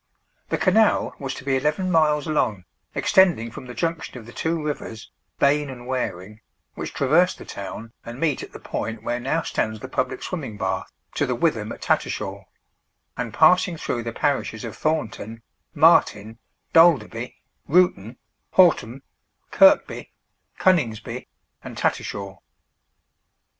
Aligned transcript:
The 0.49 0.57
canal 0.57 1.13
was 1.19 1.35
to 1.35 1.43
be 1.43 1.55
11 1.57 1.91
miles 1.91 2.25
long, 2.25 2.65
extending 2.95 3.51
from 3.51 3.67
the 3.67 3.75
junction 3.75 4.17
of 4.17 4.25
the 4.25 4.31
two 4.33 4.59
rivers, 4.65 5.11
Bain 5.37 5.69
and 5.69 5.85
Waring, 5.85 6.41
which 6.73 6.91
traverse 6.95 7.35
the 7.35 7.45
town 7.45 7.93
and 8.03 8.19
meet 8.19 8.41
at 8.41 8.51
the 8.51 8.57
point 8.59 9.03
where 9.03 9.19
now 9.19 9.43
stands 9.43 9.79
the 9.79 9.87
public 9.87 10.23
swimming 10.23 10.57
bath, 10.57 10.91
to 11.13 11.27
the 11.27 11.35
Witham 11.35 11.71
at 11.71 11.83
Tattershall; 11.83 12.45
and 13.15 13.31
passing 13.31 13.77
through 13.77 14.01
the 14.01 14.11
parishes 14.11 14.63
of 14.63 14.75
Thornton, 14.75 15.43
Martin, 15.75 16.39
Dalderby, 16.73 17.35
Roughton, 17.67 18.17
Haltham, 18.55 19.03
Kirkby, 19.51 20.11
Coningsby, 20.57 21.27
and 21.63 21.77
Tattershall. 21.77 22.37